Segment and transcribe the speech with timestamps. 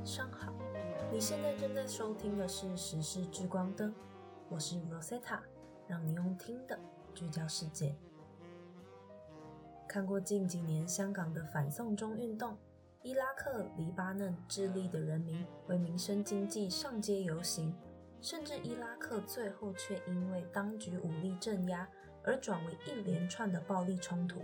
[0.00, 0.50] 晚上好，
[1.12, 3.90] 你现在正在收听的是《时事聚光灯》，
[4.48, 5.40] 我是 Rosetta，
[5.86, 6.80] 让你用听的
[7.12, 7.94] 聚焦世界。
[9.86, 12.56] 看过近几年香港的反送中运动，
[13.02, 17.76] 伊拉克、黎巴嫩、智利的人民为民生经济上街游行，
[18.22, 21.86] 甚至伊拉克最后却因为当局武力镇压
[22.24, 24.40] 而转为一连串的暴力冲突。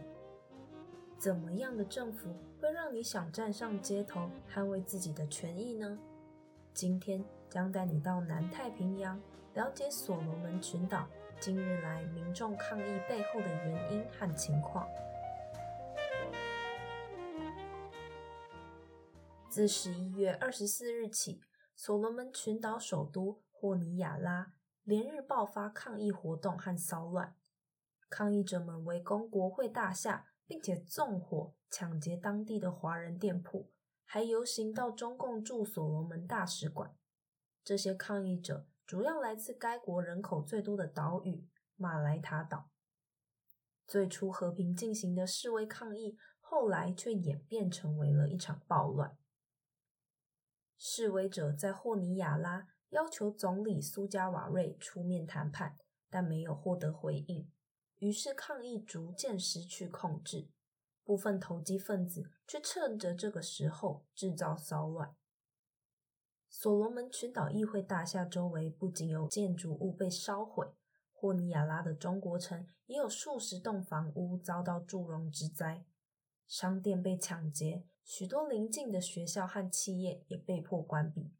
[1.18, 5.98] 怎么样的政府会让你想站上街头捍卫自己的权益呢？
[6.74, 9.20] 今天将带你到南太平洋，
[9.54, 11.08] 了解所罗门群岛
[11.40, 14.86] 近日来民众抗议背后的原因和情况。
[19.48, 21.40] 自十一月二十四日起，
[21.74, 24.52] 所罗门群岛首都霍尼亚拉
[24.84, 27.34] 连日爆发抗议活动和骚乱，
[28.10, 30.26] 抗议者们围攻国会大厦。
[30.46, 33.70] 并且纵火抢劫当地的华人店铺，
[34.04, 36.96] 还游行到中共驻所罗门大使馆。
[37.64, 42.70] 这些抗议者主要来自该国人口最多的岛屿马来塔岛。
[43.86, 49.16] 最初和平进行的示威抗议，后来却演变成为了一场暴乱。
[50.76, 55.76] 示威者在霍尼亚拉要求总理苏加瓦瑞出面谈判，
[56.08, 57.50] 但没有获得回应。
[57.98, 60.48] 于是抗议逐渐失去控制，
[61.02, 65.16] 部分投机分子却趁着这个时候制造骚乱。
[66.48, 70.74] 所罗门群岛议会大厦周围不仅有建筑物被烧毁，
[71.12, 75.84] 霍尼亚拉的中国城也有数十栋房屋遭到祝融之灾，
[76.46, 81.32] 商店被抢劫，许多邻近的学校和企业也被迫关闭。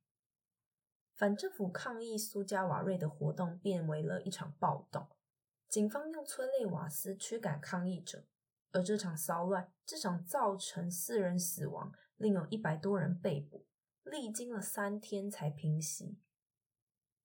[1.14, 5.08] 反政府抗议苏加瓦瑞的活动变为了一场暴动。
[5.68, 8.24] 警方用催泪瓦斯驱赶抗议者，
[8.72, 13.66] 而这场骚乱至少造成四人死亡，另有一百多人被捕，
[14.04, 16.18] 历经了三天才平息。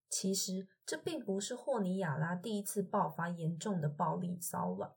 [0.10, 4.94] 其实，这并不是霍尼亚拉第一次爆发严重的暴力骚乱。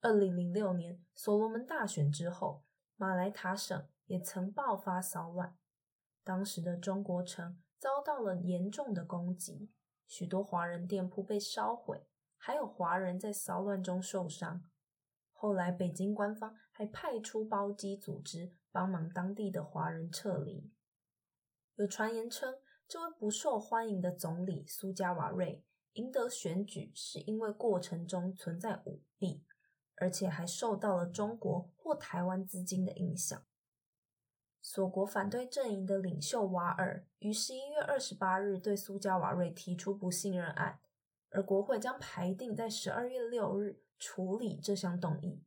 [0.00, 2.64] 二零零六年所罗门大选之后，
[2.96, 5.58] 马来塔省也曾爆发骚乱，
[6.24, 9.70] 当时的中国城遭到了严重的攻击，
[10.06, 12.06] 许多华人店铺被烧毁。
[12.38, 14.64] 还有华人在骚乱中受伤，
[15.32, 20.72] 后来北京官方还派出包机组织帮忙当地的华人撤离。
[21.74, 22.54] 有传言称，
[22.86, 25.62] 这位不受欢迎的总理苏加瓦瑞
[25.92, 29.44] 赢得选举是因为过程中存在舞弊，
[29.96, 33.44] 而且还受到了中国或台湾资金的影响。
[34.60, 40.80] 所国反对阵营的领袖瓦尔于十一月二十八日对苏加瓦瑞提出不信任案。
[41.30, 45.42] 而国会将排定在十二月六日处理这项动议。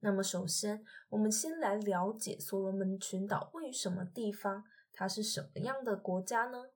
[0.00, 6.70] 那么，首先我们先来了解所罗门群岛位于什么地方，它是什么样的国家呢？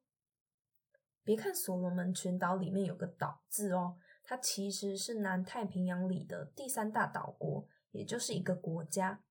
[1.23, 9.23] 别看所罗门群岛里面有个“岛”字哦，它其实是南太平洋里的第三大岛国，也就是一个国家，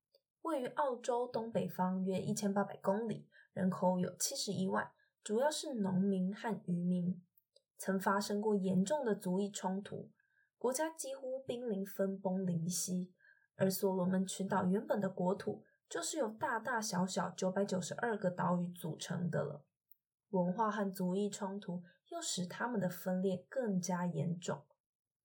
[0.42, 7.20] 位于澳洲东北方约一千八百公里，人口有七十一万，主要是农民和渔民。
[7.80, 10.10] 曾发生过严重的族裔冲突，
[10.58, 13.14] 国家几乎濒临分崩离析。
[13.56, 19.64] 而所罗门群岛原本的国土就是由大大小小九百九十二个岛屿组成的了，
[20.28, 24.62] 文化和族裔冲突又使他们的分裂更加严重。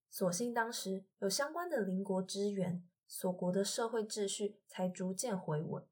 [0.09, 5.85] 所幸当时有相关的邻国支援，所国的社会秩序才逐渐回稳。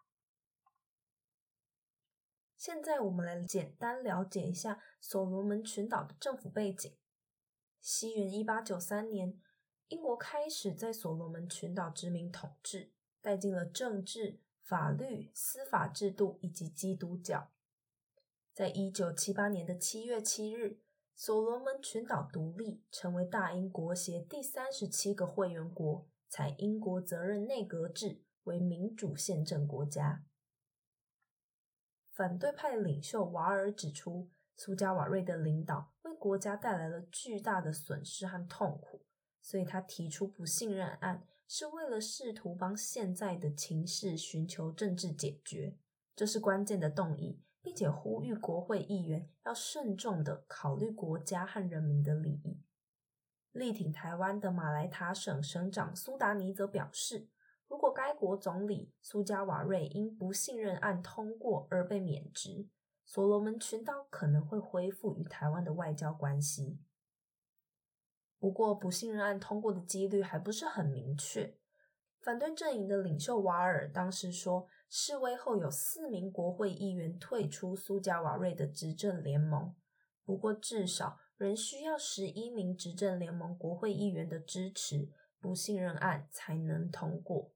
[2.65, 6.95] 现在我们来简单了解一下所罗门群岛的政府背景。
[7.81, 9.37] 西元一八九三年，
[9.89, 17.51] 英国开始在所罗门群岛殖民统治，带进了政治、法律、司法制度以及基督教。
[18.53, 20.79] 在一九七八年的七月七日，
[21.13, 30.23] 所罗门群岛独立，成为大英国协第三十七个会员国，采英国责任内阁制，为民主宪政国家。
[32.13, 39.03] 反对派领袖瓦尔指出，苏加瓦瑞的领导为国家带来了巨大的损失和痛苦，
[39.41, 45.75] 所以他提出不信任案，是为了试图帮现在的情势寻求政治解决。
[46.15, 52.61] 这是关键的动议，并且呼吁国会议员要慎重的考虑国家和人民的利益。
[53.53, 57.27] 力挺台湾的马来塔省省长苏达尼则表示。
[57.67, 62.67] 如果该国总理苏加瓦瑞因不信任案通过而被免职，
[63.05, 66.79] 所罗门群岛可能会恢复与台湾的外交关系。
[68.39, 71.57] 不过，不信任案通过的几率还不是很明确。
[72.21, 79.75] 反对阵营的领袖瓦尔当时说，示威后有四名国会议员退出苏加瓦瑞的执政联盟，
[80.23, 85.09] 不过至少仍需要十一名执政联盟国会议员的支持，
[85.43, 87.51] 不信任案才能通过。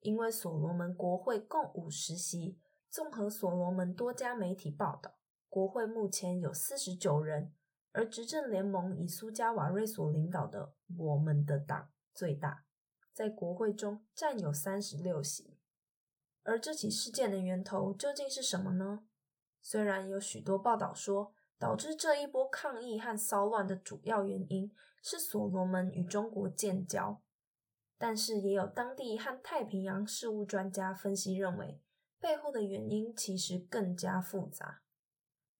[0.00, 2.58] 因为所罗门国会共五十席，
[2.88, 5.18] 综合所罗门多家媒体报道，
[5.50, 7.52] 国会目前有四十九人，
[7.92, 12.64] 而执政联盟以苏加瓦瑞所领导的我们的党最大。
[13.12, 15.58] 在国会中占有三十六席，
[16.42, 19.06] 而这起事件的源头究竟是什么呢？
[19.60, 24.72] 虽然有许多报道说，导致这一波抗议和骚乱的主要原因
[25.08, 27.22] 是所罗门与中国建交，
[27.96, 31.80] 但是也有当地和太平洋事务专家分析认为，
[32.18, 34.82] 背后的原因其实更加复杂，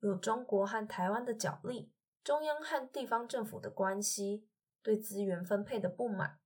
[0.01, 1.93] 有中国和台湾的角力，
[2.25, 4.49] 中央和地方政府的关系，
[4.83, 6.41] 对资源分配的不满。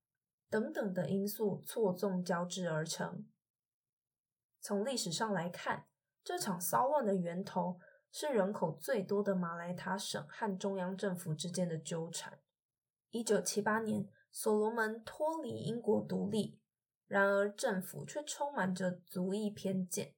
[0.47, 3.25] 等等的因素错综交织而成。
[4.59, 5.87] 从历史上来看，
[6.23, 7.79] 这场骚乱的源头
[8.11, 12.39] 是人口最多的马来塔省和中央政府之间的纠缠。
[13.11, 16.59] 一九七八年，所罗门脱离英国独立，
[17.07, 20.15] 然而政府却充满着族裔偏见，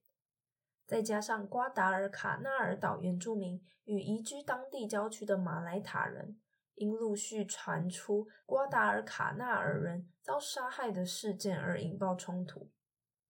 [0.86, 6.40] 再加上瓜达尔卡纳尔岛原住民与移居当地郊区的马来塔人。
[6.76, 12.68] 因陆续传出瓜达尔卡纳尔人遭杀害的事件而引爆冲突，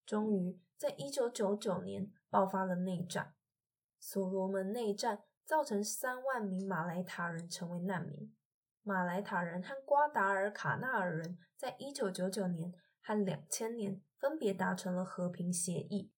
[0.07, 3.35] 终于在一九九九年爆发了内战。
[4.01, 8.35] 所罗门内战造成三万名马来塔人成为难民。
[8.87, 16.13] 马来塔人和瓜达尔卡纳尔人在一九九九年和两千年分别达成了和平协议，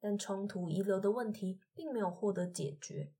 [0.00, 3.12] 但冲突遗留的问题并没有获得解决。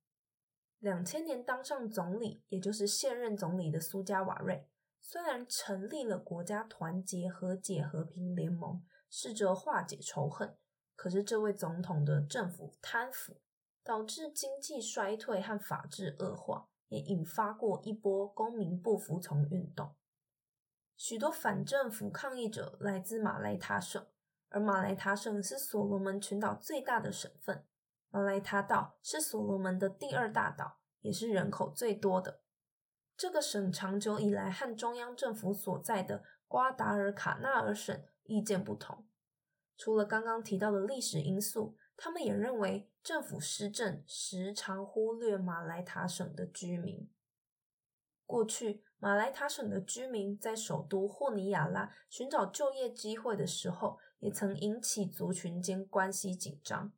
[0.81, 4.69] 两千年当上总理，也就是现任总理的苏加瓦瑞，
[5.01, 10.57] 虽然成立了国家团结和解和平联盟，试着化解仇恨，
[10.97, 13.41] 可是这位总统的政府贪腐，
[13.85, 19.97] 导致经济衰退和法治恶化，也引发过一波公民不服从运动。
[20.95, 24.07] 许多反政府抗议者来自马来塔省，
[24.51, 27.65] 而马来塔省是所罗门群岛最大的省份。
[28.11, 32.43] 马来他岛是所罗门的第二大岛，也是人口最多的。
[33.17, 39.07] 这个省长久以来和中央政府所在的瓜达尔卡纳尔省意见不同。
[39.77, 47.06] 除了刚刚提到的历史因素，他们也认为政府施政时常忽略马来塔省的居民。
[48.25, 56.91] 过去，马来塔省的居民在首都霍尼亚拉寻找就业机会的时候，也曾引起族群间关系紧张。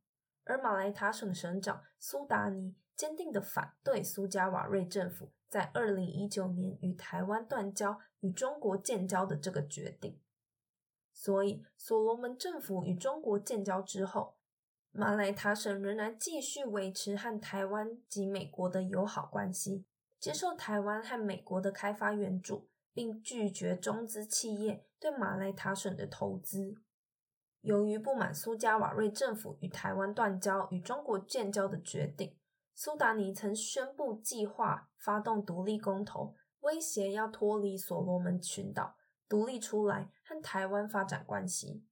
[0.44, 10.20] 而马来塔省省长苏达尼坚定的反对苏加瓦瑞政府在二零一九年与台湾断交、与中国建交的这个决定。
[11.12, 14.37] 所以，所罗门政府与中国建交之后，
[14.94, 19.87] 马来塔省仍然继续维持和台湾及美国的友好关系，
[20.21, 26.77] 接受台湾和美国的开发援助，并拒绝中资企业对马来塔省的投资。
[27.62, 32.37] 由于不满苏加瓦瑞政府与台湾断交、与中国建交的决定，
[32.75, 38.97] 苏达尼曾宣布计划发动独立公投，威胁要脱离所罗门群岛，
[39.27, 41.87] 独立出来和台湾发展关系。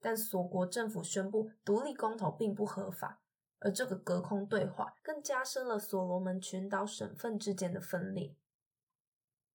[0.00, 3.20] 但所国政府宣布独立公投并不合法，
[3.58, 8.34] 而这个隔空对话更加深了所罗门群岛省份之间的分裂。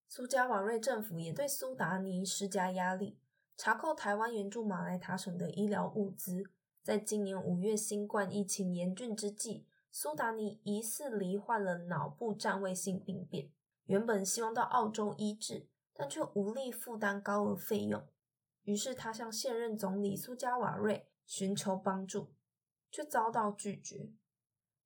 [0.08, 3.18] 苏加瓦瑞政府也对苏达尼施加压力。
[3.58, 6.44] 查扣台湾援助马来塔省的医疗物资，
[6.84, 13.50] 在今年五月新冠疫情严峻之际，苏达尼疑似罹患了脑部占位性病变，
[13.86, 18.06] 原本希望到澳洲医治，但却无力负担高额费用，
[18.66, 22.36] 于是他向现任总理苏加瓦瑞寻求帮助，
[22.92, 24.12] 却遭到拒绝。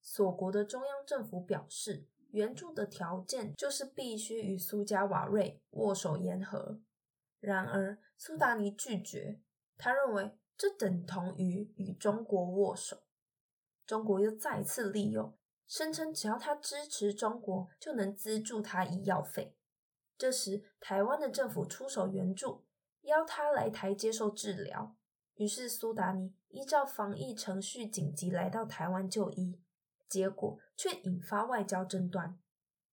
[0.01, 6.79] 所国的中央政府表示，援助的条件就是必须与苏加瓦瑞握手言和。
[7.39, 9.41] 然而，苏达尼拒绝。
[9.77, 13.03] 他认为这等同于与中国握手。
[13.85, 19.55] 中国又再次利用，声称只要他支持中国，就能资助他医药费。
[20.17, 22.65] 这时，台湾的政府出手援助，
[23.01, 24.95] 邀他来台接受治疗。
[25.35, 29.59] 于是，苏达尼依照防疫程序紧急来到台湾就医，
[30.07, 32.37] 结果却引发外交争端。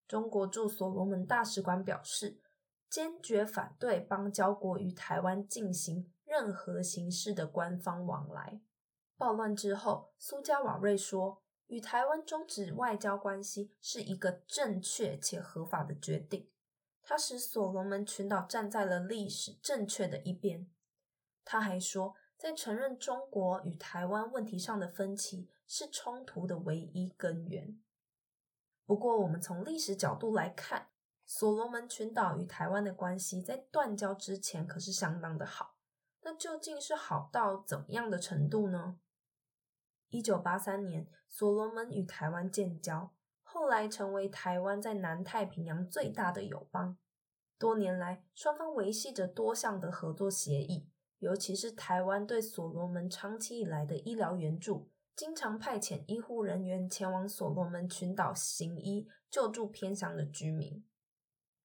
[0.07, 2.41] 中国驻所罗门大使馆表示。
[2.89, 8.61] 坚决反对邦交国与台湾进行任何形式的官方往来。
[9.17, 16.49] 暴乱之后，苏加瓦瑞说：“与台湾终止外交关系是一个正确且合法的决定。”
[17.09, 20.69] 他使所罗门群岛站在了历史正确的一边。
[21.45, 27.81] 他还说，在承认中国与台湾问题上的分歧是冲突的唯一根源。
[28.85, 30.89] 不过，我们从历史角度来看，
[31.25, 35.77] 所罗门群岛与台湾的关系在断交之前可是相当的好。
[36.23, 38.99] 那究竟是好到怎么样的程度呢？
[40.09, 43.13] 一九八三年，所罗门与台湾建交，
[43.57, 46.99] 后来成为台湾在南太平洋最大的友邦。
[47.59, 60.85] 多年来，双方维系着多项的合作协议，尤其是台湾对所罗门长期以来的医疗援助，经常派遣医护人员前往所罗门群岛行医，救助偏乡的居民。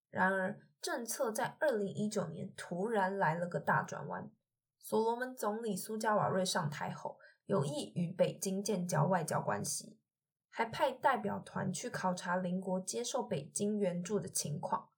[0.09, 4.31] 然而，政策在二零一九年突然来了个大转弯。
[4.79, 9.97] 所罗门总理苏加瓦瑞上台后，有意与北京建交外交关系，
[10.51, 14.89] 还派代表团去考察邻国接受北京援助的情况。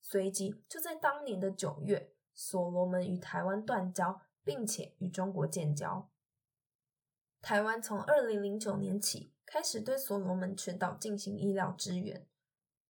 [0.00, 6.08] 随即，就在当年的九月，所罗门与台湾断交，并且与中国建交。
[7.42, 12.26] 台湾从二零零九年起开始对所罗门群岛进行医疗支援，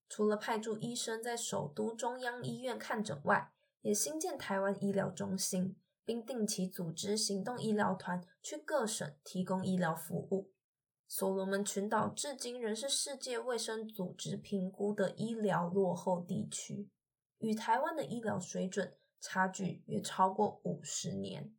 [0.09, 5.77] 除了派驻医生在首都中央医院看诊外，也新建台湾医疗中心。
[6.03, 10.51] 并定期组织行动医疗团去各省提供医疗服务。
[11.13, 16.89] 所罗门群岛至今仍是世界卫生组织评估的医疗落后地区，
[17.39, 21.53] 与台湾的医疗水准差距约超过五十年。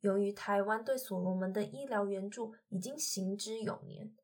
[0.00, 4.14] 由于台湾对所罗门的医疗援助已经行之有年，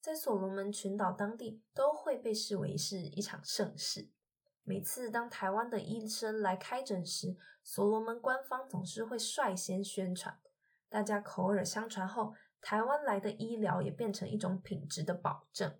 [0.00, 4.10] 在所罗门群岛当地都会被视为是一场盛事。
[4.64, 10.40] 每次当台湾的医生来开诊时，所罗门官方总是会率先宣传，
[10.88, 15.78] 大家口耳相传后，台湾来的医疗也变成一种品质的保证。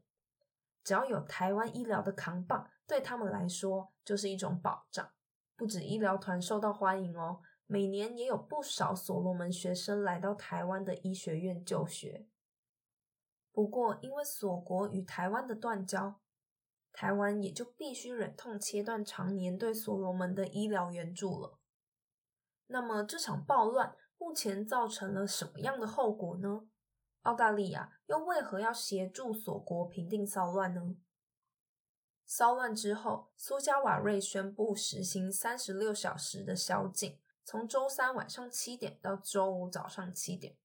[0.85, 5.11] 只要有台湾医疗的扛棒，对他们来说就是一种保障。
[5.57, 12.27] 不止医疗团受到欢迎哦，每年也有不少所罗门学生来到台湾的医学院就学。
[13.53, 16.19] 不过，因为锁国与台湾的断交。
[16.95, 21.59] 台湾也就必须忍痛切断常年对所罗门的医疗援助了。
[22.67, 26.67] 那么这场暴乱目前造成了什么样的后果呢？
[27.23, 30.97] 澳大利亚又为何要协助锁国平定骚乱呢？
[32.25, 40.57] 骚乱之后，苏加瓦瑞宣布实行三十六小时的宵禁，从周三晚上七点到周五早上七点。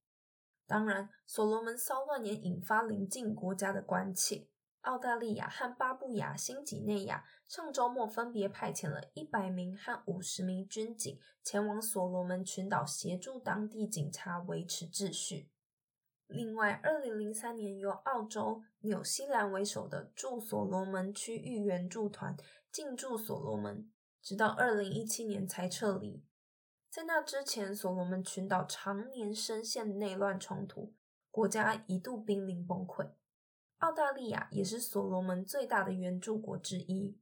[0.65, 4.47] 当然，所罗门骚乱也引发邻近国家的关切。
[4.81, 15.49] 澳大利亚和巴布亚新几内亚上周末分别派遣了一百名和五十名军警前往所罗门群岛协助当地警察维持秩序。
[16.27, 22.35] 另外，二零零三年由澳洲、纽西兰为首的驻所罗门区域援助团
[22.71, 23.89] 进驻所罗门，
[24.21, 26.23] 直到二零一七年才撤离。
[26.89, 30.93] 在那之前，所罗门群岛常年深陷内乱冲突，
[31.31, 33.11] 国家一度濒临崩溃。
[33.77, 37.17] 澳大利亚也是所罗门最大的援助国之一，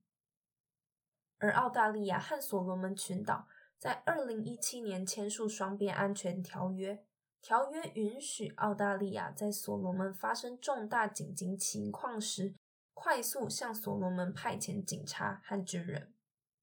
[1.38, 3.48] 而澳大利亚和所罗门群岛
[3.78, 7.06] 在二零一七年签署双边安全条约，
[7.48, 12.56] 条约允许澳大利亚在所罗门发生重大紧急情况时，
[12.92, 16.12] 快速向所罗门派遣警察和军人。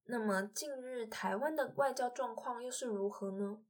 [0.06, 3.62] 那么，近日台湾的外交状况又是如何呢？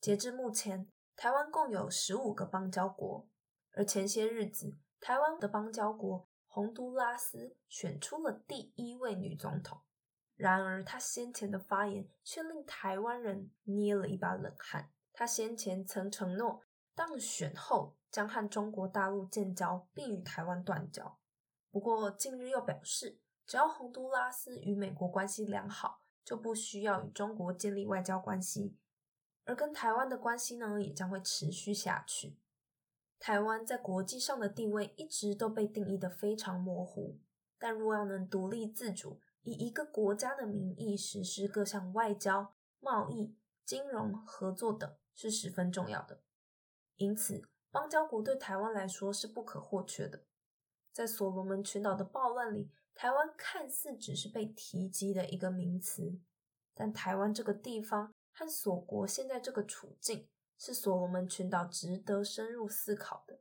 [0.00, 0.86] 截至目前，
[1.16, 3.28] 台湾共有十五个邦交国，
[3.72, 4.76] 而前些日子。
[5.00, 9.80] 台湾的邦交国洪都拉斯选出了第一位女总统，
[10.36, 14.92] 然而她先前的发言却令台湾人捏了一把冷汗。
[15.18, 16.60] 他先前曾承诺
[16.94, 21.18] 当选后将和中国大陆建交，并与台湾断交。
[21.70, 28.76] 不过近日又表示，只要洪都拉斯与美国关系良好，就不需要与中国建立外交关系，
[29.46, 32.38] 而跟台湾的关系呢，也将会持续下去。
[33.18, 37.18] 台湾在国际上的地位一直都被定义的非常模糊，
[37.58, 46.22] 但若要能独立自主，以一个国家的名义实施各项外交、贸易、金融合作等，是十分重要的。
[46.94, 47.42] 因此，
[47.72, 50.22] 邦交国对台湾来说是不可或缺的。
[50.92, 56.20] 在所罗门群岛的暴乱里，台湾看似只是被提及的一个名词，
[56.72, 60.28] 但台湾这个地方和锁国现在这个处境。
[60.58, 63.40] 是所罗门群岛值得深入思考的。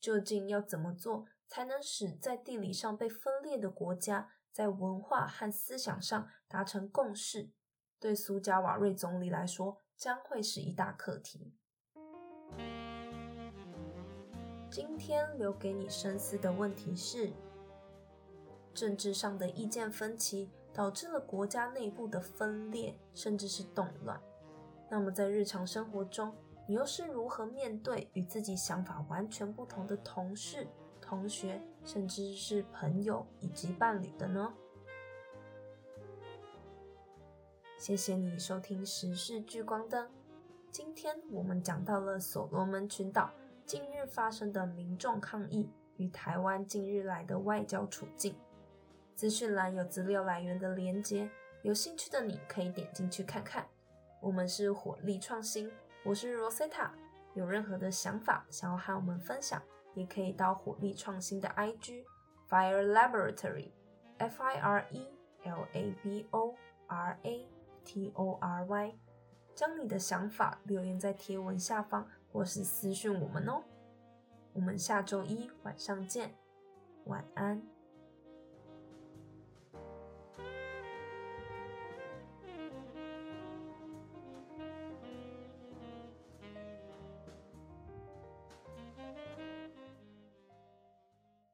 [0.00, 7.52] 究竟要怎么做，才能使在地理上被分裂的国家在文化和思想上达成共识？
[8.00, 11.52] 对苏加瓦瑞总理来说，将会是一大课题。
[14.70, 17.32] 今天留给你深思的问题是：
[18.72, 24.22] 政治上的意见分歧导致了国家内部的分裂，甚至是动乱。
[24.88, 26.32] 那么在日常生活中，
[26.68, 30.68] 你又是如何面对与自己想法完全不同的同事、
[31.00, 34.54] 同学，甚至是朋友以及伴侣的呢？
[37.78, 40.10] 谢谢你收听时事聚光灯。
[40.68, 43.30] 今天我们讲到了所罗门群岛
[43.64, 48.34] 近日发生的民众抗议与台湾近日来的外交处境。
[49.14, 51.30] 资讯栏有资料来源的连接，
[51.62, 53.64] 有兴趣的你可以点进去看看。
[54.20, 55.70] 我们是火力创新，
[56.04, 56.90] 我是 Rosetta。
[57.34, 59.62] 有任何的想法想要和我们分享，
[59.94, 62.02] 也可以到火力创新的 IG
[62.50, 63.70] Fire Laboratory
[64.16, 65.06] F I R E
[65.44, 66.56] L A B O
[66.88, 67.46] R A
[67.88, 68.94] T O R Y，
[69.54, 73.62] 将你的想法留言在贴文下方，或是私讯我们哦。
[74.52, 76.34] 我们下周一晚上见，
[77.06, 77.62] 晚安。